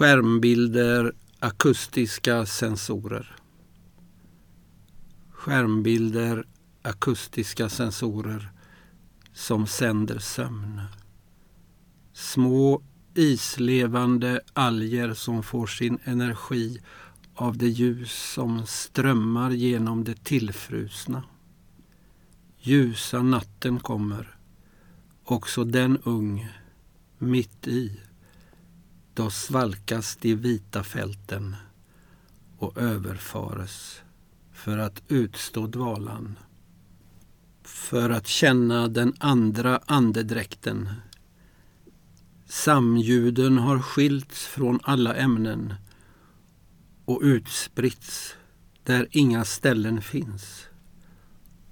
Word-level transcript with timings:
Skärmbilder, 0.00 1.12
akustiska 1.38 2.46
sensorer. 2.46 3.36
Skärmbilder, 5.30 6.46
akustiska 6.82 7.68
sensorer 7.68 8.50
som 9.32 9.66
sänder 9.66 10.18
sömn. 10.18 10.80
Små 12.12 12.82
islevande 13.14 14.40
alger 14.52 15.14
som 15.14 15.42
får 15.42 15.66
sin 15.66 15.98
energi 16.04 16.80
av 17.34 17.56
det 17.56 17.68
ljus 17.68 18.32
som 18.32 18.66
strömmar 18.66 19.50
genom 19.50 20.04
det 20.04 20.24
tillfrusna. 20.24 21.22
Ljusa 22.58 23.22
natten 23.22 23.80
kommer, 23.80 24.38
också 25.24 25.64
den 25.64 25.98
ung, 26.04 26.48
mitt 27.18 27.68
i. 27.68 28.00
Då 29.20 29.30
svalkas 29.30 30.16
de 30.16 30.34
vita 30.34 30.82
fälten 30.82 31.56
och 32.58 32.78
överfares 32.78 34.00
för 34.52 34.78
att 34.78 35.02
utstå 35.08 35.66
dvalan. 35.66 36.38
För 37.62 38.10
att 38.10 38.26
känna 38.26 38.88
den 38.88 39.14
andra 39.18 39.80
andedräkten. 39.86 40.88
Samljuden 42.46 43.58
har 43.58 43.78
skilts 43.78 44.46
från 44.46 44.80
alla 44.82 45.14
ämnen 45.14 45.74
och 47.04 47.20
utspritts 47.22 48.34
där 48.84 49.08
inga 49.10 49.44
ställen 49.44 50.02
finns 50.02 50.66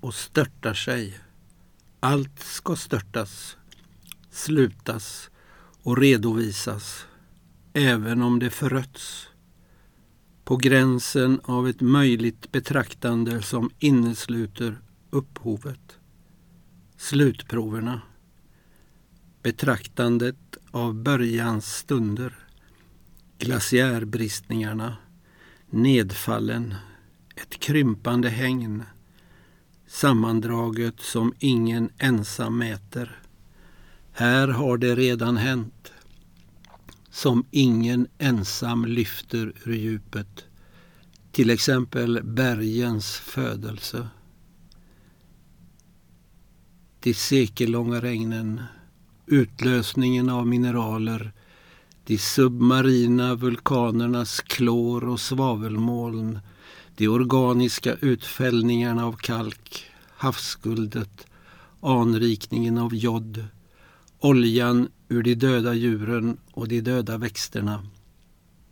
och 0.00 0.14
störtar 0.14 0.74
sig. 0.74 1.18
Allt 2.00 2.40
ska 2.40 2.76
störtas, 2.76 3.56
slutas 4.30 5.30
och 5.82 5.98
redovisas 5.98 7.06
även 7.74 8.22
om 8.22 8.38
det 8.38 8.50
förötts 8.50 9.28
på 10.44 10.56
gränsen 10.56 11.40
av 11.44 11.68
ett 11.68 11.80
möjligt 11.80 12.52
betraktande 12.52 13.42
som 13.42 13.70
innesluter 13.78 14.78
upphovet, 15.10 15.98
slutproverna, 16.96 18.02
betraktandet 19.42 20.56
av 20.70 20.94
börjans 20.94 21.76
stunder, 21.76 22.34
glaciärbristningarna, 23.38 24.96
nedfallen, 25.70 26.74
ett 27.36 27.60
krympande 27.60 28.28
hägn, 28.28 28.82
sammandraget 29.86 31.00
som 31.00 31.34
ingen 31.38 31.90
ensam 31.98 32.58
mäter. 32.58 33.20
Här 34.12 34.48
har 34.48 34.78
det 34.78 34.94
redan 34.94 35.36
hänt 35.36 35.93
som 37.14 37.44
ingen 37.50 38.06
ensam 38.18 38.84
lyfter 38.84 39.52
ur 39.64 39.74
djupet. 39.74 40.44
Till 41.32 41.50
exempel 41.50 42.20
bergens 42.24 43.16
födelse. 43.16 44.08
De 47.00 47.14
sekellånga 47.14 48.00
regnen, 48.00 48.62
utlösningen 49.26 50.28
av 50.28 50.46
mineraler, 50.46 51.32
de 52.04 52.18
submarina 52.18 53.34
vulkanernas 53.34 54.40
klor 54.40 55.08
och 55.08 55.20
svavelmoln, 55.20 56.38
de 56.96 57.08
organiska 57.08 57.94
utfällningarna 57.94 59.06
av 59.06 59.12
kalk, 59.12 59.84
havsguldet, 60.16 61.26
anrikningen 61.80 62.78
av 62.78 62.94
jod, 62.94 63.44
oljan 64.24 64.88
ur 65.08 65.22
de 65.22 65.34
döda 65.34 65.74
djuren 65.74 66.36
och 66.52 66.68
de 66.68 66.80
döda 66.80 67.18
växterna. 67.18 67.86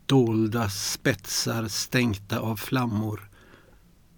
Dolda 0.06 0.70
spetsar 0.70 1.68
stänkta 1.68 2.38
av 2.38 2.56
flammor. 2.56 3.30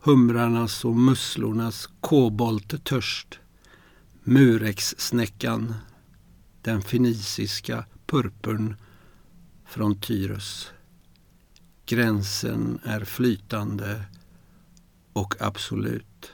Humrarnas 0.01 0.85
och 0.85 0.97
musslornas 0.97 1.89
kobolttörst. 2.01 3.39
Murexsnäckan. 4.23 5.75
Den 6.63 6.83
feniciska 6.83 7.85
purpurn 8.07 8.77
från 9.67 10.01
Tyrus. 10.01 10.71
Gränsen 11.87 12.79
är 12.85 13.05
flytande 13.05 14.05
och 15.13 15.35
absolut 15.41 16.33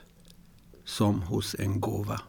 som 0.84 1.22
hos 1.22 1.56
en 1.58 1.80
gåva. 1.80 2.20